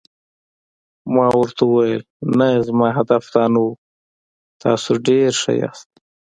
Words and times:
ما 1.13 1.27
ورته 1.39 1.61
وویل: 1.65 2.01
نه، 2.37 2.47
زما 2.67 2.87
هدف 2.97 3.23
دا 3.33 3.43
نه 3.53 3.59
و، 3.63 3.67
تاسي 4.61 4.93
ډېر 5.07 5.31
ښه 5.41 5.51
یاست. 5.61 5.89